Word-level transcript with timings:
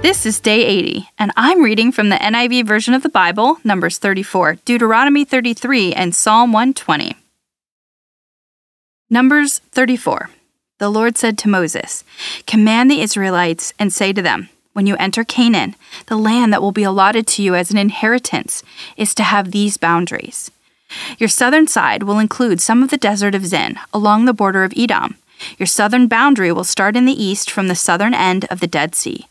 This 0.00 0.24
is 0.24 0.38
day 0.38 0.64
80, 0.64 1.10
and 1.18 1.32
I'm 1.36 1.60
reading 1.60 1.90
from 1.90 2.08
the 2.08 2.16
NIV 2.16 2.66
version 2.66 2.94
of 2.94 3.02
the 3.02 3.08
Bible, 3.08 3.58
Numbers 3.64 3.98
34, 3.98 4.54
Deuteronomy 4.64 5.24
33, 5.24 5.92
and 5.92 6.14
Psalm 6.14 6.52
120. 6.52 7.16
Numbers 9.10 9.58
34. 9.72 10.30
The 10.78 10.88
Lord 10.88 11.18
said 11.18 11.36
to 11.38 11.48
Moses, 11.48 12.04
Command 12.46 12.88
the 12.88 13.00
Israelites 13.00 13.74
and 13.76 13.92
say 13.92 14.12
to 14.12 14.22
them, 14.22 14.48
When 14.72 14.86
you 14.86 14.94
enter 14.96 15.24
Canaan, 15.24 15.74
the 16.06 16.16
land 16.16 16.52
that 16.52 16.62
will 16.62 16.70
be 16.70 16.84
allotted 16.84 17.26
to 17.26 17.42
you 17.42 17.56
as 17.56 17.72
an 17.72 17.76
inheritance 17.76 18.62
is 18.96 19.16
to 19.16 19.24
have 19.24 19.50
these 19.50 19.76
boundaries. 19.76 20.52
Your 21.18 21.28
southern 21.28 21.66
side 21.66 22.04
will 22.04 22.20
include 22.20 22.60
some 22.60 22.84
of 22.84 22.90
the 22.90 22.96
desert 22.96 23.34
of 23.34 23.46
Zin 23.46 23.76
along 23.92 24.24
the 24.26 24.32
border 24.32 24.62
of 24.62 24.72
Edom. 24.76 25.16
Your 25.58 25.66
southern 25.66 26.08
boundary 26.08 26.52
will 26.52 26.64
start 26.64 26.96
in 26.96 27.04
the 27.04 27.22
east 27.22 27.50
from 27.50 27.68
the 27.68 27.74
southern 27.74 28.14
end 28.14 28.46
of 28.50 28.60
the 28.60 28.66
Dead 28.66 28.94
Sea 28.94 29.26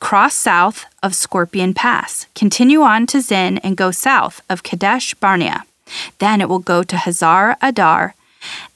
Cross 0.00 0.34
south 0.34 0.86
of 1.02 1.14
Scorpion 1.14 1.74
Pass, 1.74 2.26
continue 2.34 2.82
on 2.82 3.06
to 3.08 3.20
Zin, 3.20 3.58
and 3.58 3.76
go 3.76 3.90
south 3.90 4.40
of 4.48 4.62
Kadesh 4.62 5.14
Barnea. 5.14 5.64
Then 6.18 6.40
it 6.40 6.48
will 6.48 6.58
go 6.58 6.82
to 6.82 6.96
Hazar 6.96 7.56
Addar 7.60 8.14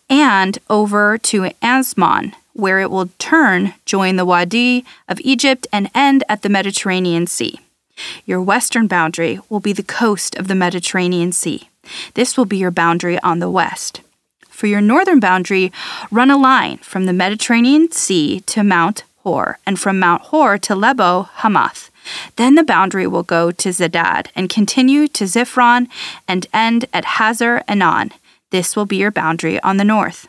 and 0.09 0.59
over 0.69 1.19
to 1.19 1.51
Azmon, 1.63 2.35
where 2.53 2.81
it 2.81 2.91
will 2.91 3.11
turn, 3.19 3.75
join 3.87 4.17
the 4.17 4.27
Wadi 4.27 4.85
of 5.09 5.21
Egypt, 5.21 5.67
and 5.73 5.91
end 5.95 6.25
at 6.29 6.43
the 6.43 6.49
Mediterranean 6.49 7.27
Sea. 7.27 7.61
Your 8.27 8.43
western 8.43 8.87
boundary 8.87 9.39
will 9.49 9.61
be 9.61 9.73
the 9.73 9.83
coast 9.83 10.35
of 10.37 10.49
the 10.49 10.55
Mediterranean 10.55 11.33
Sea. 11.33 11.69
This 12.15 12.37
will 12.37 12.45
be 12.45 12.59
your 12.59 12.71
boundary 12.71 13.19
on 13.21 13.39
the 13.39 13.51
west. 13.51 14.01
For 14.63 14.69
your 14.69 14.81
northern 14.81 15.19
boundary, 15.19 15.73
run 16.13 16.31
a 16.31 16.37
line 16.37 16.79
from 16.79 17.07
the 17.07 17.13
Mediterranean 17.13 17.91
Sea 17.91 18.43
to 18.43 18.63
Mount 18.63 19.03
Hor, 19.25 19.59
and 19.67 19.77
from 19.77 19.99
Mount 19.99 20.23
Hor 20.27 20.57
to 20.59 20.77
Lebo 20.77 21.29
Hamath. 21.39 21.91
Then 22.37 22.55
the 22.55 22.63
boundary 22.63 23.09
will 23.09 23.25
go 23.25 23.51
to 23.51 23.71
Zedad 23.71 24.29
and 24.37 24.49
continue 24.49 25.09
to 25.09 25.25
Ziphron 25.25 25.89
and 26.29 26.47
end 26.55 26.85
at 26.93 27.17
Hazar 27.17 27.65
Enan. 27.69 28.13
This 28.53 28.77
will 28.77 28.87
be 28.87 28.99
your 28.99 29.11
boundary 29.11 29.61
on 29.63 29.79
the 29.79 29.85
north. 29.85 30.29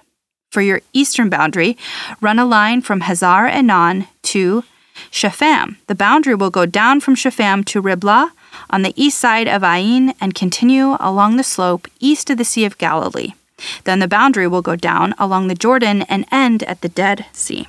For 0.50 0.64
your 0.64 0.82
eastern 0.94 1.30
boundary, 1.30 1.78
run 2.20 2.40
a 2.40 2.46
line 2.46 2.82
from 2.82 3.02
Hazar 3.02 3.48
Enan 3.48 4.08
to 4.24 4.64
Shepham. 5.12 5.78
The 5.86 5.94
boundary 5.94 6.34
will 6.34 6.50
go 6.50 6.66
down 6.66 7.02
from 7.02 7.14
Shepham 7.14 7.64
to 7.66 7.80
Riblah 7.80 8.32
on 8.72 8.82
the 8.82 8.96
east 9.00 9.20
side 9.20 9.48
of 9.48 9.64
Ain 9.64 10.16
and 10.20 10.34
continue 10.34 10.98
along 11.00 11.38
the 11.38 11.44
slope 11.44 11.88
east 12.00 12.32
of 12.32 12.40
the 12.40 12.44
Sea 12.44 12.66
of 12.66 12.80
Galilee. 12.80 13.34
Then 13.84 14.00
the 14.00 14.08
boundary 14.08 14.48
will 14.48 14.62
go 14.62 14.76
down 14.76 15.14
along 15.18 15.48
the 15.48 15.56
Jordan 15.56 16.04
and 16.04 16.26
end 16.32 16.64
at 16.64 16.82
the 16.82 16.90
Dead 16.90 17.26
Sea. 17.34 17.68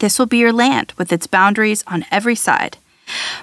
This 0.00 0.18
will 0.18 0.26
be 0.26 0.38
your 0.38 0.52
land 0.52 0.92
with 0.98 1.12
its 1.12 1.26
boundaries 1.26 1.84
on 1.86 2.04
every 2.10 2.34
side. 2.34 2.76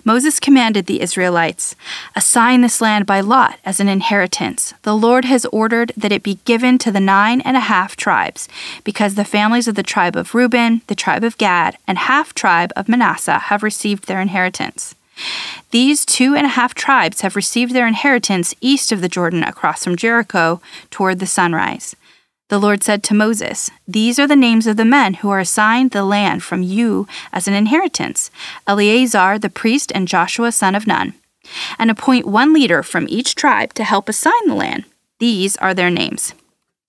Moses 0.03 0.39
commanded 0.39 0.85
the 0.85 1.01
Israelites, 1.01 1.75
Assign 2.15 2.61
this 2.61 2.81
land 2.81 3.05
by 3.05 3.19
lot 3.19 3.59
as 3.65 3.79
an 3.79 3.89
inheritance. 3.89 4.73
The 4.83 4.95
Lord 4.95 5.25
has 5.25 5.45
ordered 5.47 5.91
that 5.97 6.11
it 6.11 6.23
be 6.23 6.39
given 6.45 6.77
to 6.79 6.91
the 6.91 6.99
nine 6.99 7.41
and 7.41 7.57
a 7.57 7.61
half 7.61 7.95
tribes, 7.95 8.47
because 8.83 9.15
the 9.15 9.25
families 9.25 9.67
of 9.67 9.75
the 9.75 9.83
tribe 9.83 10.15
of 10.15 10.35
Reuben, 10.35 10.81
the 10.87 10.95
tribe 10.95 11.23
of 11.23 11.37
Gad, 11.37 11.77
and 11.87 11.97
half 11.97 12.33
tribe 12.33 12.71
of 12.75 12.87
Manasseh 12.87 13.39
have 13.39 13.63
received 13.63 14.07
their 14.07 14.21
inheritance. 14.21 14.95
These 15.71 16.05
two 16.05 16.35
and 16.35 16.45
a 16.45 16.49
half 16.49 16.73
tribes 16.73 17.21
have 17.21 17.35
received 17.35 17.73
their 17.73 17.87
inheritance 17.87 18.53
east 18.61 18.91
of 18.91 19.01
the 19.01 19.09
Jordan 19.09 19.43
across 19.43 19.83
from 19.83 19.95
Jericho 19.95 20.61
toward 20.89 21.19
the 21.19 21.25
sunrise. 21.25 21.95
The 22.49 22.59
Lord 22.59 22.83
said 22.83 23.03
to 23.03 23.15
Moses, 23.15 23.71
These 23.87 24.19
are 24.19 24.27
the 24.27 24.35
names 24.35 24.67
of 24.67 24.77
the 24.77 24.85
men 24.85 25.15
who 25.15 25.29
are 25.29 25.39
assigned 25.39 25.91
the 25.91 26.03
land 26.03 26.43
from 26.43 26.61
you 26.61 27.07
as 27.33 27.47
an 27.47 27.55
inheritance 27.55 28.29
Eleazar 28.67 29.39
the 29.39 29.49
priest 29.49 29.91
and 29.95 30.07
Joshua 30.07 30.51
son 30.51 30.75
of 30.75 30.85
Nun. 30.85 31.15
And 31.79 31.89
appoint 31.89 32.27
one 32.27 32.53
leader 32.53 32.83
from 32.83 33.07
each 33.09 33.35
tribe 33.35 33.73
to 33.73 33.83
help 33.83 34.09
assign 34.09 34.47
the 34.47 34.55
land. 34.55 34.85
These 35.19 35.57
are 35.57 35.73
their 35.73 35.89
names 35.89 36.33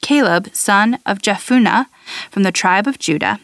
Caleb, 0.02 0.54
son 0.54 0.98
of 1.06 1.18
Jephunneh, 1.18 1.86
from 2.30 2.42
the 2.42 2.52
tribe 2.52 2.86
of 2.86 2.98
Judah, 2.98 3.40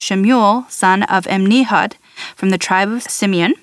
Shemuel, 0.00 0.66
son 0.68 1.04
of 1.04 1.24
Ammihud, 1.26 1.94
from 2.36 2.50
the 2.50 2.58
tribe 2.58 2.90
of 2.90 3.02
Simeon, 3.04 3.54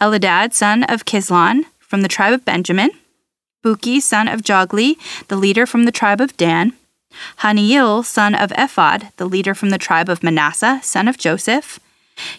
Elidad, 0.00 0.52
son 0.52 0.84
of 0.84 1.04
Kislon, 1.04 1.64
from 1.78 2.02
the 2.02 2.08
tribe 2.08 2.32
of 2.32 2.44
Benjamin, 2.44 2.90
Bukki, 3.64 4.00
son 4.00 4.28
of 4.28 4.42
Jogli, 4.42 4.96
the 5.28 5.36
leader 5.36 5.66
from 5.66 5.84
the 5.84 5.92
tribe 5.92 6.20
of 6.20 6.36
Dan, 6.36 6.72
Hanniel, 7.38 8.02
son 8.04 8.34
of 8.34 8.52
Ephod, 8.52 9.12
the 9.16 9.26
leader 9.26 9.54
from 9.54 9.70
the 9.70 9.78
tribe 9.78 10.08
of 10.08 10.22
Manasseh, 10.22 10.80
son 10.82 11.08
of 11.08 11.16
Joseph, 11.16 11.78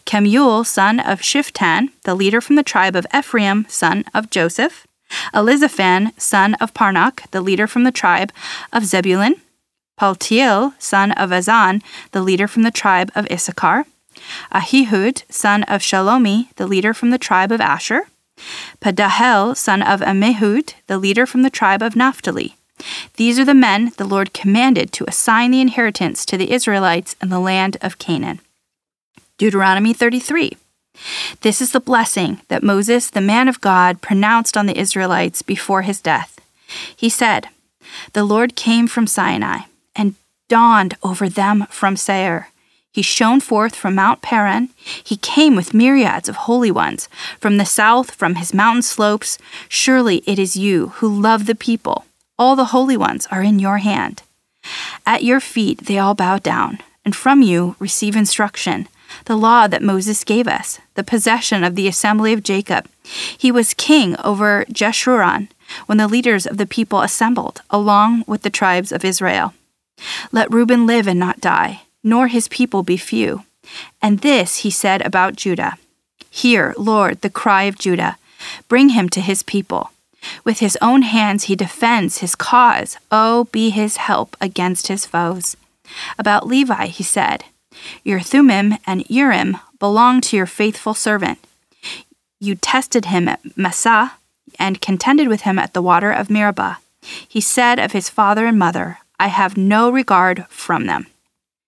Kemuel, 0.06 0.64
son 0.64 1.00
of 1.00 1.22
Shiphtan, 1.22 1.90
the 2.04 2.16
leader 2.16 2.42
from 2.42 2.56
the 2.56 2.64
tribe 2.64 2.96
of 2.96 3.08
Ephraim, 3.14 3.66
son 3.70 4.06
of 4.14 4.30
Joseph, 4.30 4.86
Elizaphan, 5.34 6.12
son 6.20 6.56
of 6.56 6.74
Parnak, 6.74 7.30
the 7.32 7.42
leader 7.42 7.68
from 7.68 7.84
the 7.84 7.92
tribe 7.92 8.32
of 8.72 8.86
Zebulun, 8.86 9.36
Paltiel, 10.00 10.74
son 10.80 11.12
of 11.14 11.30
Azzan, 11.32 11.82
the 12.12 12.22
leader 12.22 12.48
from 12.48 12.64
the 12.64 12.72
tribe 12.72 13.12
of 13.16 13.28
Issachar, 13.32 13.86
Uh, 14.52 14.60
Ahihud, 14.60 15.24
son 15.30 15.64
of 15.64 15.82
Shelomi, 15.82 16.54
the 16.56 16.68
leader 16.68 16.94
from 16.94 17.10
the 17.10 17.18
tribe 17.18 17.52
of 17.52 17.62
Asher, 17.62 18.04
Pedahel, 18.82 19.56
son 19.56 19.82
of 19.82 20.02
Ammihud, 20.02 20.74
the 20.88 20.98
leader 20.98 21.26
from 21.26 21.42
the 21.42 21.50
tribe 21.50 21.82
of 21.82 21.96
Naphtali. 21.96 22.56
These 23.16 23.40
are 23.40 23.46
the 23.46 23.54
men 23.54 23.92
the 23.98 24.06
Lord 24.06 24.34
commanded 24.34 24.92
to 24.94 25.06
assign 25.08 25.52
the 25.52 25.62
inheritance 25.62 26.26
to 26.26 26.38
the 26.38 26.52
Israelites 26.52 27.16
in 27.22 27.30
the 27.30 27.40
land 27.40 27.78
of 27.82 27.98
Canaan. 27.98 28.42
Deuteronomy 29.38 29.94
33. 29.94 30.58
This 31.42 31.62
is 31.62 31.72
the 31.72 31.80
blessing 31.80 32.42
that 32.48 32.64
Moses, 32.64 33.10
the 33.10 33.22
man 33.22 33.48
of 33.48 33.62
God, 33.62 34.02
pronounced 34.02 34.56
on 34.56 34.66
the 34.66 34.78
Israelites 34.78 35.42
before 35.42 35.82
his 35.82 36.02
death. 36.02 36.40
He 36.96 37.10
said, 37.10 37.50
The 38.14 38.24
Lord 38.24 38.56
came 38.56 38.88
from 38.88 39.08
Sinai 39.08 39.60
and 39.96 40.16
dawned 40.48 40.96
over 41.04 41.28
them 41.28 41.68
from 41.70 41.96
Seir. 41.98 42.50
He 42.96 43.02
shone 43.02 43.42
forth 43.42 43.76
from 43.76 43.96
Mount 43.96 44.22
Paran. 44.22 44.70
He 45.12 45.18
came 45.18 45.56
with 45.56 45.74
myriads 45.74 46.30
of 46.30 46.48
holy 46.48 46.72
ones 46.72 47.10
from 47.42 47.58
the 47.58 47.66
south, 47.66 48.12
from 48.12 48.36
his 48.36 48.54
mountain 48.54 48.84
slopes. 48.84 49.38
Surely 49.68 50.24
it 50.26 50.40
is 50.40 50.56
you 50.56 50.94
who 50.98 51.22
love 51.28 51.46
the 51.46 51.56
people 51.56 52.06
all 52.38 52.56
the 52.56 52.66
holy 52.66 52.98
ones 52.98 53.28
are 53.32 53.42
in 53.42 53.60
your 53.60 53.78
hand. 53.78 54.22
At 55.06 55.24
your 55.24 55.40
feet 55.40 55.86
they 55.86 55.98
all 55.98 56.16
bow 56.16 56.38
down, 56.38 56.80
and 57.04 57.16
from 57.16 57.42
you 57.42 57.76
receive 57.80 58.16
instruction, 58.16 58.88
the 59.26 59.38
law 59.38 59.68
that 59.68 59.82
Moses 59.82 60.24
gave 60.24 60.48
us, 60.48 60.80
the 60.96 61.04
possession 61.04 61.64
of 61.64 61.76
the 61.76 61.88
assembly 61.88 62.34
of 62.34 62.44
Jacob. 62.44 62.88
He 63.38 63.52
was 63.52 63.74
king 63.74 64.16
over 64.24 64.66
Jeshurun 64.70 65.48
when 65.86 65.98
the 65.98 66.08
leaders 66.08 66.46
of 66.46 66.58
the 66.58 66.66
people 66.66 67.02
assembled, 67.02 67.62
along 67.70 68.24
with 68.28 68.42
the 68.42 68.50
tribes 68.50 68.92
of 68.92 69.06
Israel. 69.06 69.54
Let 70.32 70.52
Reuben 70.54 70.86
live 70.86 71.08
and 71.08 71.20
not 71.20 71.40
die, 71.40 71.84
nor 72.06 72.28
his 72.28 72.48
people 72.48 72.84
be 72.84 72.96
few. 72.96 73.44
And 74.02 74.20
this 74.20 74.60
he 74.60 74.70
said 74.70 75.02
about 75.02 75.36
Judah 75.36 75.78
Hear, 76.30 76.74
Lord, 76.78 77.22
the 77.22 77.30
cry 77.30 77.64
of 77.64 77.80
Judah. 77.80 78.18
Bring 78.68 78.90
him 78.90 79.10
to 79.10 79.22
his 79.22 79.42
people. 79.42 79.92
With 80.44 80.60
his 80.60 80.78
own 80.82 81.02
hands 81.02 81.46
he 81.46 81.56
defends 81.56 82.20
his 82.20 82.36
cause. 82.36 82.98
Oh, 83.10 83.46
be 83.46 83.70
his 83.70 83.98
help 83.98 84.36
against 84.42 84.88
his 84.88 85.06
foes. 85.06 85.56
About 86.20 86.46
Levi 86.46 86.88
he 86.88 87.04
said, 87.04 87.46
Your 88.04 88.20
Thummim 88.20 88.76
and 88.86 89.10
Urim 89.10 89.58
belong 89.80 90.22
to 90.22 90.38
your 90.38 90.46
faithful 90.46 90.94
servant. 90.94 91.40
You 92.40 92.56
tested 92.56 93.06
him 93.06 93.28
at 93.28 93.58
Massah 93.58 94.14
and 94.60 94.82
contended 94.82 95.28
with 95.28 95.42
him 95.42 95.58
at 95.58 95.74
the 95.74 95.82
water 95.82 96.12
of 96.12 96.30
Meribah. 96.30 96.80
He 97.02 97.42
said 97.42 97.80
of 97.80 97.94
his 97.94 98.10
father 98.10 98.46
and 98.46 98.60
mother, 98.60 99.00
I 99.20 99.28
have 99.28 99.56
no 99.58 99.90
regard 99.90 100.46
from 100.50 100.86
them. 100.86 101.08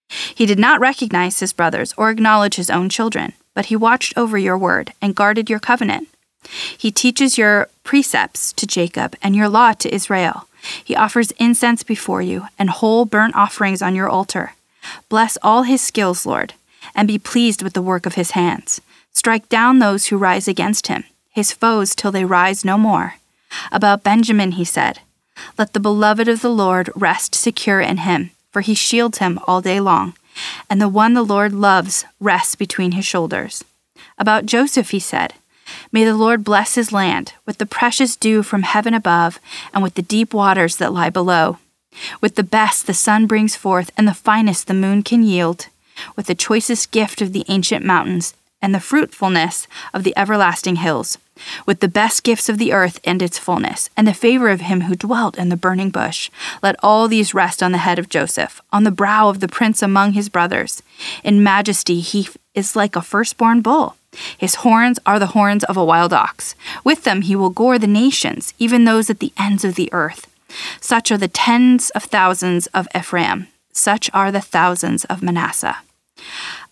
He 0.10 0.46
did 0.46 0.60
not 0.60 0.80
recognize 0.80 1.40
his 1.40 1.54
brothers 1.54 1.94
or 1.98 2.10
acknowledge 2.10 2.56
his 2.56 2.70
own 2.70 2.90
children, 2.90 3.34
but 3.54 3.66
he 3.66 3.76
watched 3.76 4.18
over 4.18 4.38
your 4.38 4.58
word 4.58 4.94
and 5.02 5.16
guarded 5.16 5.50
your 5.50 5.60
covenant. 5.60 6.08
He 6.78 6.92
teaches 6.92 7.38
your 7.38 7.70
precepts 7.84 8.54
to 8.54 8.68
Jacob 8.68 9.16
and 9.22 9.36
your 9.36 9.50
law 9.50 9.74
to 9.74 9.94
Israel. 9.94 10.48
He 10.84 10.96
offers 10.96 11.32
incense 11.32 11.84
before 11.84 12.22
you 12.22 12.48
and 12.58 12.70
whole 12.70 13.06
burnt 13.06 13.36
offerings 13.36 13.82
on 13.82 13.96
your 13.96 14.10
altar. 14.10 14.54
Bless 15.10 15.38
all 15.42 15.64
his 15.64 15.82
skills, 15.82 16.26
Lord, 16.26 16.54
and 16.96 17.08
be 17.08 17.20
pleased 17.20 17.62
with 17.62 17.74
the 17.74 17.82
work 17.82 18.06
of 18.06 18.16
his 18.16 18.32
hands. 18.32 18.82
Strike 19.14 19.50
down 19.50 19.80
those 19.80 20.08
who 20.08 20.18
rise 20.18 20.48
against 20.48 20.88
him, 20.88 21.04
his 21.32 21.52
foes, 21.52 21.96
till 21.96 22.12
they 22.12 22.26
rise 22.26 22.64
no 22.64 22.78
more. 22.78 23.16
About 23.72 24.04
Benjamin 24.04 24.54
he 24.54 24.64
said, 24.64 25.00
Let 25.58 25.74
the 25.74 25.80
beloved 25.80 26.28
of 26.28 26.42
the 26.42 26.52
Lord 26.52 26.90
rest 26.96 27.36
secure 27.36 27.82
in 27.82 27.98
him, 27.98 28.32
for 28.58 28.62
he 28.62 28.74
shields 28.74 29.20
him 29.20 29.40
all 29.46 29.62
day 29.62 29.80
long, 29.80 30.16
and 30.68 30.82
the 30.82 30.90
one 30.90 31.14
the 31.14 31.22
Lord 31.22 31.54
loves 31.54 32.06
rests 32.20 32.56
between 32.56 32.94
his 32.94 33.06
shoulders. 33.06 33.64
About 34.18 34.48
Joseph 34.48 34.90
he 34.90 35.00
said, 35.00 35.36
May 35.92 36.04
the 36.04 36.16
Lord 36.16 36.44
bless 36.44 36.74
his 36.74 36.92
land 36.92 37.34
with 37.46 37.60
the 37.60 37.68
precious 37.68 38.16
dew 38.16 38.42
from 38.42 38.64
heaven 38.64 38.96
above 38.96 39.40
and 39.76 39.84
with 39.84 39.94
the 39.94 40.02
deep 40.02 40.34
waters 40.34 40.78
that 40.78 40.92
lie 40.92 41.12
below. 41.12 41.60
With 42.20 42.34
the 42.34 42.42
best 42.42 42.88
the 42.88 42.96
sun 42.96 43.28
brings 43.28 43.56
forth 43.56 43.92
and 43.96 44.08
the 44.08 44.16
finest 44.16 44.66
the 44.66 44.74
moon 44.74 45.04
can 45.04 45.22
yield, 45.22 45.68
with 46.16 46.26
the 46.26 46.34
choicest 46.34 46.90
gift 46.90 47.22
of 47.22 47.34
the 47.34 47.46
ancient 47.50 47.86
mountains 47.86 48.34
and 48.60 48.74
the 48.74 48.80
fruitfulness 48.80 49.68
of 49.94 50.04
the 50.04 50.18
everlasting 50.18 50.78
hills, 50.78 51.20
with 51.66 51.80
the 51.80 51.88
best 51.88 52.24
gifts 52.24 52.50
of 52.50 52.58
the 52.58 52.74
earth 52.74 53.00
and 53.04 53.22
its 53.22 53.40
fullness, 53.40 53.90
and 53.96 54.08
the 54.08 54.14
favor 54.14 54.50
of 54.50 54.62
him 54.62 54.82
who 54.82 54.96
dwelt 54.96 55.38
in 55.38 55.50
the 55.50 55.58
burning 55.58 55.90
bush. 55.90 56.30
Let 56.62 56.76
all 56.84 57.08
these 57.08 57.34
rest 57.34 57.62
on 57.62 57.72
the 57.72 57.78
head 57.80 58.00
of 58.00 58.10
Joseph, 58.10 58.62
on 58.72 58.84
the 58.84 58.92
brow 58.92 59.30
of 59.30 59.40
the 59.40 59.48
prince 59.48 59.82
among 59.82 60.14
his 60.14 60.30
brothers. 60.30 60.82
In 61.24 61.44
majesty 61.44 62.00
he 62.00 62.28
is 62.54 62.76
like 62.76 62.96
a 62.96 63.02
firstborn 63.02 63.62
bull. 63.62 63.96
His 64.38 64.56
horns 64.56 65.00
are 65.06 65.20
the 65.20 65.28
horns 65.28 65.64
of 65.66 65.78
a 65.78 65.86
wild 65.86 66.14
ox. 66.14 66.56
With 66.84 67.04
them 67.04 67.22
he 67.22 67.36
will 67.36 67.50
gore 67.50 67.78
the 67.78 67.88
nations, 67.88 68.54
even 68.58 68.86
those 68.86 69.10
at 69.10 69.20
the 69.20 69.34
ends 69.38 69.64
of 69.64 69.76
the 69.76 69.92
earth. 69.94 70.28
Such 70.80 71.12
are 71.12 71.18
the 71.18 71.28
tens 71.28 71.90
of 71.92 72.04
thousands 72.04 72.68
of 72.68 72.88
Ephraim, 72.96 73.48
such 73.72 74.10
are 74.14 74.32
the 74.32 74.42
thousands 74.42 75.06
of 75.06 75.22
Manasseh. 75.22 75.78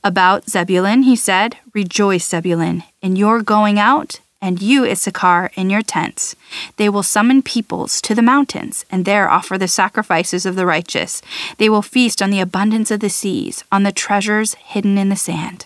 About 0.04 0.50
Zebulun 0.50 1.04
he 1.04 1.16
said, 1.16 1.58
Rejoice, 1.74 2.28
Zebulun, 2.28 2.84
in 3.02 3.16
your 3.16 3.42
going 3.42 3.80
out, 3.80 4.20
and 4.46 4.62
you, 4.62 4.86
Issachar, 4.86 5.50
in 5.56 5.72
your 5.72 5.82
tents. 5.82 6.36
They 6.78 6.88
will 6.88 7.02
summon 7.02 7.42
peoples 7.42 8.00
to 8.02 8.14
the 8.14 8.22
mountains, 8.22 8.86
and 8.92 9.04
there 9.04 9.28
offer 9.28 9.58
the 9.58 9.68
sacrifices 9.68 10.46
of 10.46 10.56
the 10.56 10.68
righteous. 10.68 11.24
They 11.58 11.68
will 11.68 11.82
feast 11.82 12.22
on 12.22 12.30
the 12.30 12.40
abundance 12.40 12.92
of 12.92 13.00
the 13.00 13.10
seas, 13.10 13.64
on 13.72 13.82
the 13.82 13.92
treasures 13.92 14.54
hidden 14.54 15.00
in 15.00 15.10
the 15.10 15.16
sand. 15.16 15.66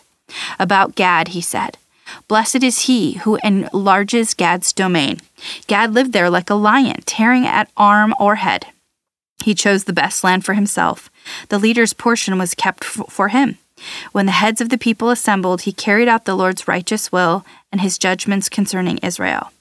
About 0.57 0.95
Gad 0.95 1.29
he 1.29 1.41
said, 1.41 1.77
Blessed 2.29 2.63
is 2.63 2.83
he 2.83 3.13
who 3.23 3.37
enlarges 3.43 4.33
Gad's 4.33 4.71
domain. 4.71 5.19
Gad 5.67 5.93
lived 5.93 6.13
there 6.13 6.29
like 6.29 6.49
a 6.49 6.55
lion, 6.55 7.01
tearing 7.05 7.45
at 7.45 7.69
arm 7.75 8.15
or 8.17 8.35
head. 8.35 8.67
He 9.43 9.53
chose 9.53 9.83
the 9.83 9.93
best 9.93 10.23
land 10.23 10.45
for 10.45 10.53
himself. 10.53 11.09
The 11.49 11.59
leader's 11.59 11.91
portion 11.91 12.37
was 12.37 12.55
kept 12.55 12.85
for 12.85 13.27
him. 13.27 13.57
When 14.11 14.25
the 14.25 14.31
heads 14.33 14.61
of 14.61 14.69
the 14.69 14.77
people 14.77 15.09
assembled, 15.09 15.61
he 15.61 15.71
carried 15.71 16.07
out 16.07 16.25
the 16.25 16.35
Lord's 16.35 16.67
righteous 16.67 17.11
will 17.11 17.45
and 17.71 17.81
his 17.81 17.97
judgments 17.97 18.49
concerning 18.49 18.97
Israel. 18.99 19.51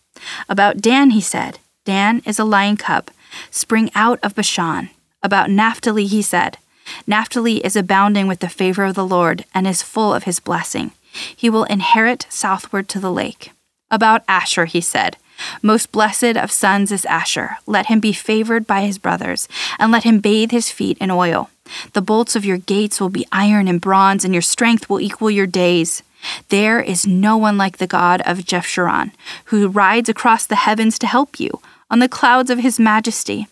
About 0.48 0.78
Dan, 0.78 1.10
he 1.10 1.20
said, 1.20 1.58
Dan 1.84 2.22
is 2.26 2.38
a 2.38 2.44
lion 2.44 2.76
cub, 2.76 3.10
spring 3.50 3.90
out 3.94 4.18
of 4.22 4.34
Bashan. 4.34 4.90
About 5.22 5.50
Naphtali, 5.50 6.06
he 6.06 6.22
said, 6.22 6.58
Naphtali 7.06 7.64
is 7.64 7.76
abounding 7.76 8.26
with 8.26 8.40
the 8.40 8.48
favor 8.48 8.84
of 8.84 8.94
the 8.94 9.06
Lord 9.06 9.44
and 9.54 9.66
is 9.66 9.82
full 9.82 10.14
of 10.14 10.24
his 10.24 10.40
blessing. 10.40 10.92
He 11.36 11.50
will 11.50 11.64
inherit 11.64 12.26
southward 12.28 12.88
to 12.90 13.00
the 13.00 13.12
lake. 13.12 13.52
About 13.90 14.22
Asher, 14.28 14.66
he 14.66 14.80
said, 14.80 15.16
Most 15.62 15.92
blessed 15.92 16.36
of 16.36 16.50
sons 16.50 16.92
is 16.92 17.04
Asher. 17.04 17.58
Let 17.66 17.86
him 17.86 18.00
be 18.00 18.12
favored 18.12 18.66
by 18.66 18.82
his 18.82 18.98
brothers, 18.98 19.48
and 19.78 19.92
let 19.92 20.04
him 20.04 20.20
bathe 20.20 20.50
his 20.50 20.70
feet 20.70 20.98
in 20.98 21.10
oil. 21.10 21.50
The 21.92 22.02
bolts 22.02 22.34
of 22.36 22.44
your 22.44 22.58
gates 22.58 23.00
will 23.00 23.08
be 23.08 23.26
iron 23.30 23.68
and 23.68 23.80
bronze, 23.80 24.24
and 24.24 24.34
your 24.34 24.42
strength 24.42 24.88
will 24.88 25.00
equal 25.00 25.30
your 25.30 25.46
days. 25.46 26.02
There 26.48 26.80
is 26.80 27.06
no 27.06 27.36
one 27.36 27.56
like 27.56 27.78
the 27.78 27.86
God 27.86 28.22
of 28.22 28.38
Jeshurun, 28.38 29.12
who 29.46 29.68
rides 29.68 30.08
across 30.08 30.46
the 30.46 30.56
heavens 30.56 30.98
to 30.98 31.06
help 31.06 31.38
you 31.38 31.60
on 31.90 32.00
the 32.00 32.08
clouds 32.08 32.50
of 32.50 32.58
his 32.58 32.78
majesty. 32.78 33.46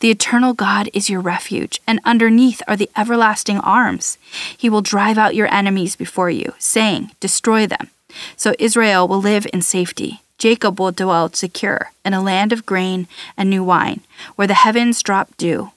The 0.00 0.10
eternal 0.10 0.54
God 0.54 0.88
is 0.92 1.10
your 1.10 1.20
refuge, 1.20 1.80
and 1.86 2.00
underneath 2.04 2.62
are 2.68 2.76
the 2.76 2.90
everlasting 2.96 3.58
arms. 3.58 4.18
He 4.56 4.68
will 4.68 4.82
drive 4.82 5.18
out 5.18 5.34
your 5.34 5.52
enemies 5.52 5.96
before 5.96 6.30
you, 6.30 6.54
saying, 6.58 7.12
Destroy 7.20 7.66
them. 7.66 7.90
So 8.36 8.54
Israel 8.58 9.08
will 9.08 9.20
live 9.20 9.46
in 9.52 9.62
safety. 9.62 10.20
Jacob 10.42 10.80
will 10.80 10.90
dwell 10.90 11.32
secure 11.32 11.92
in 12.04 12.14
a 12.14 12.20
land 12.20 12.52
of 12.52 12.66
grain 12.66 13.06
and 13.36 13.48
new 13.48 13.62
wine, 13.62 14.00
where 14.34 14.48
the 14.48 14.54
heavens 14.54 15.00
drop 15.00 15.36
dew. 15.36 15.70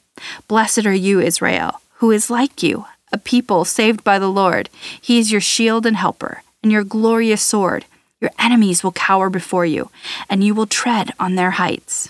Blessed 0.48 0.88
are 0.88 1.02
you, 1.08 1.20
Israel, 1.20 1.82
who 1.98 2.10
is 2.10 2.32
like 2.32 2.64
you, 2.64 2.86
a 3.14 3.20
people 3.20 3.64
saved 3.64 4.04
by 4.04 4.18
the 4.18 4.28
Lord. 4.28 4.72
He 5.00 5.20
is 5.20 5.32
your 5.32 5.40
shield 5.40 5.86
and 5.86 5.96
helper, 5.96 6.42
and 6.64 6.72
your 6.72 6.84
glorious 6.84 7.44
sword. 7.44 7.86
Your 8.20 8.32
enemies 8.40 8.84
will 8.84 8.92
cower 8.92 9.30
before 9.30 9.68
you, 9.68 9.92
and 10.32 10.44
you 10.44 10.56
will 10.56 10.66
tread 10.66 11.14
on 11.20 11.36
their 11.36 11.52
heights. 11.62 12.10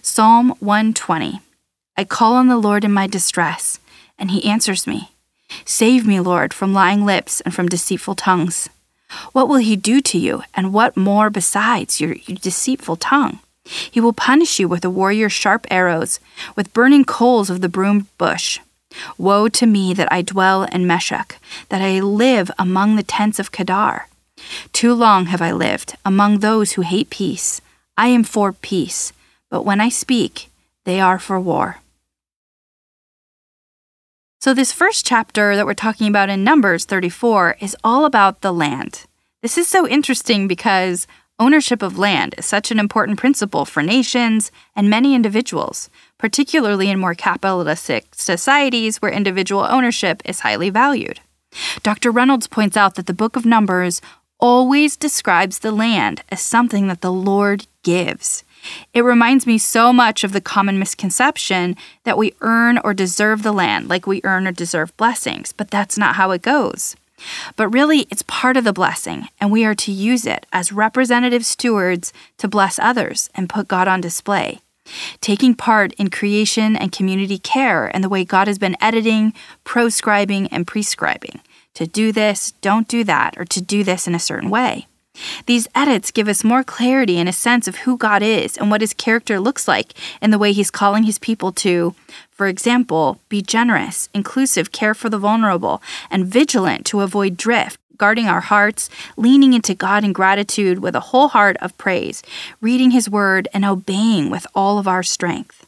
Psalm 0.00 0.54
120 0.60 1.42
I 1.94 2.04
call 2.04 2.36
on 2.36 2.48
the 2.48 2.56
Lord 2.56 2.86
in 2.86 2.92
my 2.94 3.06
distress, 3.06 3.80
and 4.18 4.30
he 4.30 4.48
answers 4.48 4.86
me. 4.86 5.10
Save 5.66 6.06
me, 6.06 6.20
Lord, 6.20 6.54
from 6.54 6.72
lying 6.72 7.04
lips 7.04 7.42
and 7.42 7.54
from 7.54 7.68
deceitful 7.68 8.14
tongues. 8.14 8.70
What 9.32 9.48
will 9.48 9.56
he 9.56 9.76
do 9.76 10.00
to 10.00 10.18
you, 10.18 10.42
and 10.54 10.72
what 10.72 10.96
more 10.96 11.30
besides 11.30 12.00
your, 12.00 12.14
your 12.14 12.38
deceitful 12.38 12.96
tongue? 12.96 13.40
He 13.64 14.00
will 14.00 14.12
punish 14.12 14.58
you 14.58 14.68
with 14.68 14.84
a 14.84 14.90
warrior's 14.90 15.32
sharp 15.32 15.66
arrows, 15.70 16.20
with 16.56 16.72
burning 16.72 17.04
coals 17.04 17.50
of 17.50 17.60
the 17.60 17.68
broom 17.68 18.08
bush. 18.18 18.58
Woe 19.18 19.48
to 19.48 19.66
me 19.66 19.94
that 19.94 20.12
I 20.12 20.22
dwell 20.22 20.64
in 20.64 20.86
Meshech, 20.86 21.38
that 21.68 21.82
I 21.82 22.00
live 22.00 22.50
among 22.58 22.96
the 22.96 23.02
tents 23.02 23.38
of 23.38 23.52
Kedar. 23.52 24.08
Too 24.72 24.94
long 24.94 25.26
have 25.26 25.42
I 25.42 25.52
lived 25.52 25.96
among 26.04 26.38
those 26.38 26.72
who 26.72 26.82
hate 26.82 27.10
peace. 27.10 27.60
I 27.96 28.08
am 28.08 28.24
for 28.24 28.52
peace, 28.52 29.12
but 29.50 29.64
when 29.64 29.80
I 29.80 29.88
speak, 29.88 30.48
they 30.84 31.00
are 31.00 31.18
for 31.18 31.38
war. 31.38 31.78
So, 34.42 34.54
this 34.54 34.72
first 34.72 35.04
chapter 35.04 35.54
that 35.54 35.66
we're 35.66 35.74
talking 35.74 36.08
about 36.08 36.30
in 36.30 36.42
Numbers 36.42 36.86
34 36.86 37.58
is 37.60 37.76
all 37.84 38.06
about 38.06 38.40
the 38.40 38.54
land. 38.54 39.04
This 39.42 39.58
is 39.58 39.68
so 39.68 39.86
interesting 39.86 40.48
because 40.48 41.06
ownership 41.38 41.82
of 41.82 41.98
land 41.98 42.34
is 42.38 42.46
such 42.46 42.70
an 42.70 42.78
important 42.78 43.18
principle 43.18 43.66
for 43.66 43.82
nations 43.82 44.50
and 44.74 44.88
many 44.88 45.14
individuals, 45.14 45.90
particularly 46.16 46.88
in 46.88 46.98
more 46.98 47.14
capitalistic 47.14 48.14
societies 48.14 49.02
where 49.02 49.12
individual 49.12 49.66
ownership 49.68 50.22
is 50.24 50.40
highly 50.40 50.70
valued. 50.70 51.20
Dr. 51.82 52.10
Reynolds 52.10 52.46
points 52.46 52.78
out 52.78 52.94
that 52.94 53.04
the 53.04 53.12
book 53.12 53.36
of 53.36 53.44
Numbers 53.44 54.00
always 54.40 54.96
describes 54.96 55.60
the 55.60 55.72
land 55.72 56.22
as 56.30 56.40
something 56.40 56.88
that 56.88 57.00
the 57.00 57.12
Lord 57.12 57.66
gives. 57.82 58.44
It 58.92 59.02
reminds 59.02 59.46
me 59.46 59.58
so 59.58 59.92
much 59.92 60.24
of 60.24 60.32
the 60.32 60.40
common 60.40 60.78
misconception 60.78 61.76
that 62.04 62.18
we 62.18 62.34
earn 62.40 62.78
or 62.78 62.92
deserve 62.92 63.42
the 63.42 63.52
land, 63.52 63.88
like 63.88 64.06
we 64.06 64.20
earn 64.24 64.46
or 64.46 64.52
deserve 64.52 64.96
blessings, 64.96 65.52
but 65.52 65.70
that's 65.70 65.96
not 65.96 66.16
how 66.16 66.30
it 66.32 66.42
goes. 66.42 66.96
But 67.56 67.68
really, 67.68 68.00
it's 68.10 68.22
part 68.22 68.56
of 68.56 68.64
the 68.64 68.72
blessing, 68.72 69.28
and 69.40 69.52
we 69.52 69.64
are 69.64 69.74
to 69.74 69.92
use 69.92 70.26
it 70.26 70.46
as 70.52 70.72
representative 70.72 71.44
stewards 71.44 72.12
to 72.38 72.48
bless 72.48 72.78
others 72.78 73.28
and 73.34 73.48
put 73.48 73.68
God 73.68 73.88
on 73.88 74.00
display. 74.00 74.60
Taking 75.20 75.54
part 75.54 75.92
in 75.94 76.10
creation 76.10 76.76
and 76.76 76.90
community 76.90 77.38
care 77.38 77.94
and 77.94 78.02
the 78.02 78.08
way 78.08 78.24
God 78.24 78.48
has 78.48 78.58
been 78.58 78.76
editing, 78.80 79.32
proscribing, 79.64 80.48
and 80.48 80.66
prescribing. 80.66 81.40
To 81.80 81.86
do 81.86 82.12
this, 82.12 82.52
don't 82.60 82.86
do 82.86 83.04
that, 83.04 83.38
or 83.38 83.46
to 83.46 83.58
do 83.58 83.82
this 83.82 84.06
in 84.06 84.14
a 84.14 84.18
certain 84.18 84.50
way. 84.50 84.86
These 85.46 85.66
edits 85.74 86.10
give 86.10 86.28
us 86.28 86.44
more 86.44 86.62
clarity 86.62 87.16
and 87.16 87.26
a 87.26 87.32
sense 87.32 87.66
of 87.66 87.76
who 87.76 87.96
God 87.96 88.22
is 88.22 88.58
and 88.58 88.70
what 88.70 88.82
his 88.82 88.92
character 88.92 89.40
looks 89.40 89.66
like 89.66 89.94
and 90.20 90.30
the 90.30 90.38
way 90.38 90.52
he's 90.52 90.70
calling 90.70 91.04
his 91.04 91.18
people 91.18 91.52
to, 91.52 91.94
for 92.32 92.48
example, 92.48 93.18
be 93.30 93.40
generous, 93.40 94.10
inclusive, 94.12 94.72
care 94.72 94.92
for 94.92 95.08
the 95.08 95.16
vulnerable, 95.16 95.80
and 96.10 96.26
vigilant 96.26 96.84
to 96.84 97.00
avoid 97.00 97.38
drift, 97.38 97.80
guarding 97.96 98.26
our 98.26 98.42
hearts, 98.42 98.90
leaning 99.16 99.54
into 99.54 99.74
God 99.74 100.04
in 100.04 100.12
gratitude 100.12 100.80
with 100.80 100.94
a 100.94 101.08
whole 101.08 101.28
heart 101.28 101.56
of 101.62 101.78
praise, 101.78 102.22
reading 102.60 102.90
his 102.90 103.08
word, 103.08 103.48
and 103.54 103.64
obeying 103.64 104.28
with 104.28 104.46
all 104.54 104.78
of 104.78 104.86
our 104.86 105.02
strength. 105.02 105.66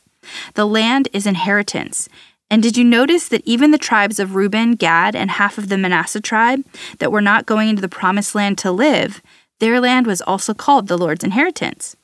The 0.56 0.66
land 0.66 1.08
is 1.14 1.26
inheritance. 1.26 2.10
And 2.52 2.62
did 2.62 2.76
you 2.76 2.84
notice 2.84 3.28
that 3.28 3.40
even 3.46 3.70
the 3.70 3.78
tribes 3.78 4.18
of 4.18 4.34
Reuben, 4.34 4.74
Gad, 4.74 5.16
and 5.16 5.30
half 5.30 5.56
of 5.56 5.70
the 5.70 5.78
Manasseh 5.78 6.20
tribe 6.20 6.62
that 6.98 7.10
were 7.10 7.22
not 7.22 7.46
going 7.46 7.70
into 7.70 7.80
the 7.80 7.88
promised 7.88 8.34
land 8.34 8.58
to 8.58 8.70
live, 8.70 9.22
their 9.58 9.80
land 9.80 10.06
was 10.06 10.20
also 10.20 10.52
called 10.52 10.86
the 10.86 10.98
Lord's 10.98 11.24
inheritance. 11.24 11.96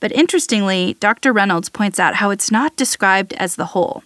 But 0.00 0.12
interestingly, 0.12 0.98
Dr. 1.00 1.32
Reynolds 1.32 1.70
points 1.70 1.98
out 1.98 2.16
how 2.16 2.28
it's 2.28 2.50
not 2.50 2.76
described 2.76 3.32
as 3.38 3.56
the 3.56 3.72
whole. 3.72 4.04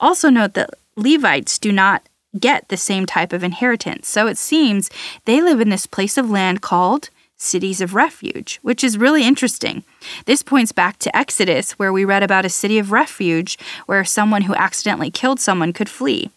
Also, 0.00 0.28
note 0.28 0.54
that 0.54 0.70
Levites 0.96 1.60
do 1.60 1.70
not 1.70 2.02
get 2.36 2.68
the 2.68 2.76
same 2.76 3.06
type 3.06 3.32
of 3.32 3.44
inheritance, 3.44 4.08
so 4.08 4.26
it 4.26 4.38
seems 4.38 4.90
they 5.24 5.40
live 5.40 5.60
in 5.60 5.68
this 5.68 5.86
place 5.86 6.18
of 6.18 6.28
land 6.28 6.62
called 6.62 7.10
cities 7.38 7.80
of 7.80 7.94
refuge, 7.94 8.58
which 8.62 8.84
is 8.84 8.98
really 8.98 9.24
interesting. 9.24 9.84
This 10.26 10.42
points 10.42 10.72
back 10.72 10.98
to 10.98 11.16
Exodus, 11.16 11.72
where 11.72 11.92
we 11.92 12.04
read 12.04 12.22
about 12.22 12.44
a 12.44 12.50
city 12.50 12.78
of 12.78 12.92
refuge 12.92 13.58
where 13.86 14.04
someone 14.04 14.42
who 14.42 14.54
accidentally 14.54 15.10
killed 15.10 15.40
someone 15.40 15.72
could 15.72 15.88
flee. 15.88 16.30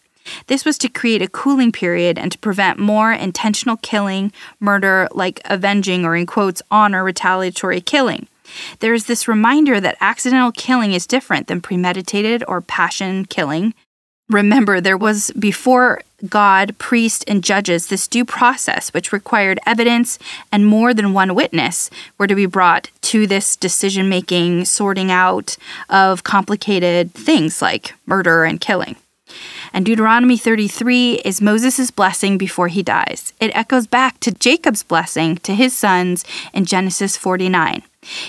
This 0.46 0.64
was 0.64 0.78
to 0.78 0.88
create 0.88 1.20
a 1.20 1.28
cooling 1.28 1.72
period 1.72 2.18
and 2.18 2.30
to 2.30 2.38
prevent 2.38 2.78
more 2.78 3.12
intentional 3.12 3.76
killing, 3.78 4.32
murder, 4.60 5.08
like 5.12 5.40
avenging 5.44 6.04
or 6.04 6.14
in 6.14 6.26
quotes, 6.26 6.62
honor 6.70 7.02
retaliatory 7.02 7.80
killing. 7.80 8.28
There 8.80 8.94
is 8.94 9.06
this 9.06 9.28
reminder 9.28 9.80
that 9.80 9.96
accidental 10.00 10.52
killing 10.52 10.92
is 10.92 11.06
different 11.06 11.46
than 11.46 11.60
premeditated 11.60 12.44
or 12.46 12.60
passion 12.60 13.24
killing. 13.24 13.74
Remember, 14.32 14.80
there 14.80 14.96
was 14.96 15.30
before 15.32 16.00
God, 16.28 16.76
priest, 16.78 17.24
and 17.26 17.44
judges 17.44 17.88
this 17.88 18.08
due 18.08 18.24
process, 18.24 18.94
which 18.94 19.12
required 19.12 19.58
evidence 19.66 20.18
and 20.50 20.66
more 20.66 20.94
than 20.94 21.12
one 21.12 21.34
witness 21.34 21.90
were 22.16 22.26
to 22.26 22.34
be 22.34 22.46
brought 22.46 22.90
to 23.02 23.26
this 23.26 23.56
decision 23.56 24.08
making, 24.08 24.64
sorting 24.64 25.10
out 25.10 25.56
of 25.90 26.24
complicated 26.24 27.12
things 27.12 27.60
like 27.60 27.94
murder 28.06 28.44
and 28.44 28.60
killing. 28.60 28.96
And 29.72 29.84
Deuteronomy 29.86 30.36
33 30.36 31.22
is 31.24 31.40
Moses' 31.40 31.90
blessing 31.90 32.38
before 32.38 32.68
he 32.68 32.82
dies. 32.82 33.32
It 33.40 33.54
echoes 33.54 33.86
back 33.86 34.20
to 34.20 34.32
Jacob's 34.32 34.82
blessing 34.82 35.36
to 35.38 35.54
his 35.54 35.76
sons 35.76 36.24
in 36.52 36.66
Genesis 36.66 37.16
49. 37.16 37.82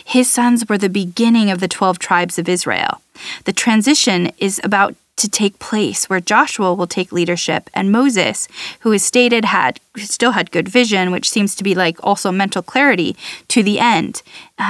His 0.06 0.32
sons 0.32 0.70
were 0.70 0.78
the 0.78 0.90
beginning 0.90 1.50
of 1.50 1.60
the 1.60 1.68
12 1.68 2.00
tribes 2.00 2.40
of 2.40 2.48
Israel. 2.48 3.02
The 3.46 3.54
transition 3.54 4.32
is 4.38 4.62
about 4.64 4.96
to 5.16 5.30
take 5.30 5.60
place 5.60 6.10
where 6.10 6.20
Joshua 6.20 6.74
will 6.74 6.88
take 6.88 7.12
leadership 7.12 7.70
and 7.74 7.92
Moses, 7.92 8.48
who 8.82 8.92
is 8.92 9.06
stated 9.06 9.46
had 9.46 9.80
still 9.98 10.32
had 10.32 10.52
good 10.52 10.68
vision, 10.68 11.12
which 11.12 11.30
seems 11.30 11.56
to 11.56 11.64
be 11.64 11.76
like 11.76 11.98
also 12.04 12.32
mental 12.32 12.62
clarity 12.62 13.16
to 13.50 13.62
the 13.64 13.80
end, 13.80 14.22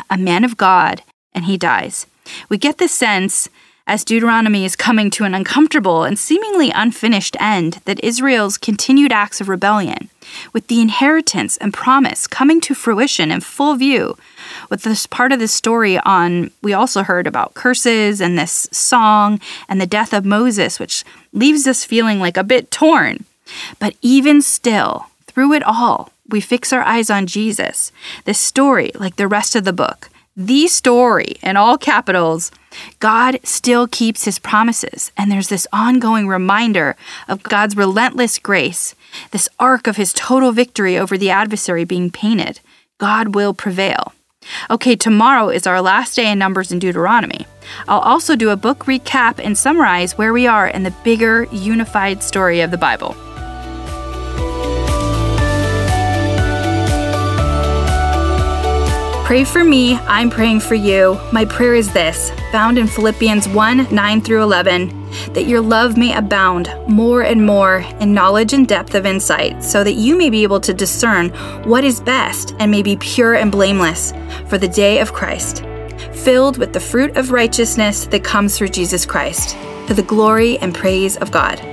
a 0.09 0.17
man 0.17 0.43
of 0.43 0.57
God, 0.57 1.01
and 1.33 1.45
he 1.45 1.57
dies. 1.57 2.05
We 2.49 2.57
get 2.57 2.77
the 2.77 2.87
sense 2.87 3.49
as 3.85 4.05
Deuteronomy 4.05 4.63
is 4.63 4.75
coming 4.75 5.09
to 5.09 5.25
an 5.25 5.35
uncomfortable 5.35 6.03
and 6.03 6.17
seemingly 6.17 6.71
unfinished 6.71 7.35
end, 7.39 7.81
that 7.85 8.03
Israel's 8.03 8.57
continued 8.57 9.11
acts 9.11 9.41
of 9.41 9.49
rebellion, 9.49 10.09
with 10.53 10.67
the 10.67 10.79
inheritance 10.79 11.57
and 11.57 11.73
promise 11.73 12.25
coming 12.25 12.61
to 12.61 12.73
fruition 12.73 13.29
in 13.29 13.41
full 13.41 13.75
view, 13.75 14.17
with 14.69 14.83
this 14.83 15.05
part 15.05 15.31
of 15.31 15.39
the 15.39 15.47
story 15.47 15.99
on, 15.99 16.51
we 16.61 16.73
also 16.73 17.03
heard 17.03 17.27
about 17.27 17.53
curses 17.53 18.21
and 18.21 18.37
this 18.37 18.67
song 18.71 19.39
and 19.67 19.81
the 19.81 19.87
death 19.87 20.13
of 20.13 20.23
Moses, 20.23 20.79
which 20.79 21.03
leaves 21.33 21.67
us 21.67 21.83
feeling 21.83 22.19
like 22.19 22.37
a 22.37 22.43
bit 22.43 22.71
torn. 22.71 23.25
But 23.79 23.95
even 24.01 24.41
still, 24.41 25.07
through 25.27 25.53
it 25.53 25.63
all, 25.63 26.11
we 26.29 26.39
fix 26.39 26.71
our 26.71 26.83
eyes 26.83 27.09
on 27.09 27.27
Jesus. 27.27 27.91
This 28.23 28.39
story, 28.39 28.91
like 28.95 29.17
the 29.17 29.27
rest 29.27 29.55
of 29.55 29.65
the 29.65 29.73
book, 29.73 30.09
the 30.35 30.67
story 30.67 31.35
in 31.43 31.57
all 31.57 31.77
capitals, 31.77 32.49
God 32.99 33.39
still 33.43 33.87
keeps 33.87 34.25
his 34.25 34.39
promises. 34.39 35.11
And 35.17 35.31
there's 35.31 35.49
this 35.49 35.67
ongoing 35.71 36.27
reminder 36.27 36.95
of 37.27 37.43
God's 37.43 37.77
relentless 37.77 38.39
grace, 38.39 38.95
this 39.31 39.49
arc 39.59 39.87
of 39.87 39.97
his 39.97 40.13
total 40.13 40.51
victory 40.51 40.97
over 40.97 41.17
the 41.17 41.29
adversary 41.29 41.83
being 41.83 42.11
painted. 42.11 42.59
God 42.97 43.35
will 43.35 43.53
prevail. 43.53 44.13
Okay, 44.69 44.95
tomorrow 44.95 45.49
is 45.49 45.65
our 45.65 45.81
last 45.81 46.15
day 46.15 46.29
in 46.29 46.39
Numbers 46.39 46.71
and 46.71 46.81
Deuteronomy. 46.81 47.47
I'll 47.87 47.99
also 47.99 48.35
do 48.35 48.49
a 48.49 48.57
book 48.57 48.85
recap 48.85 49.39
and 49.43 49.57
summarize 49.57 50.17
where 50.17 50.33
we 50.33 50.47
are 50.47 50.67
in 50.67 50.83
the 50.83 50.93
bigger, 51.03 51.47
unified 51.51 52.21
story 52.21 52.61
of 52.61 52.71
the 52.71 52.77
Bible. 52.77 53.15
Pray 59.23 59.45
for 59.45 59.63
me, 59.63 59.95
I'm 59.99 60.29
praying 60.29 60.59
for 60.59 60.75
you. 60.75 61.17
My 61.31 61.45
prayer 61.45 61.75
is 61.75 61.93
this, 61.93 62.29
found 62.51 62.77
in 62.77 62.87
Philippians 62.87 63.47
1 63.47 63.95
9 63.95 64.21
through 64.21 64.43
11, 64.43 64.89
that 65.31 65.47
your 65.47 65.61
love 65.61 65.95
may 65.95 66.13
abound 66.13 66.69
more 66.89 67.21
and 67.21 67.45
more 67.45 67.85
in 68.01 68.13
knowledge 68.13 68.51
and 68.51 68.67
depth 68.67 68.95
of 68.95 69.05
insight, 69.05 69.63
so 69.63 69.81
that 69.81 69.93
you 69.93 70.17
may 70.17 70.29
be 70.29 70.43
able 70.43 70.59
to 70.59 70.73
discern 70.73 71.29
what 71.63 71.85
is 71.85 72.01
best 72.01 72.53
and 72.59 72.69
may 72.69 72.83
be 72.83 72.97
pure 72.97 73.35
and 73.35 73.49
blameless 73.49 74.11
for 74.47 74.57
the 74.57 74.67
day 74.67 74.99
of 74.99 75.13
Christ, 75.13 75.63
filled 76.11 76.57
with 76.57 76.73
the 76.73 76.81
fruit 76.81 77.15
of 77.15 77.31
righteousness 77.31 78.05
that 78.07 78.25
comes 78.25 78.57
through 78.57 78.69
Jesus 78.69 79.05
Christ, 79.05 79.55
to 79.87 79.93
the 79.93 80.03
glory 80.03 80.57
and 80.57 80.75
praise 80.75 81.15
of 81.15 81.31
God. 81.31 81.72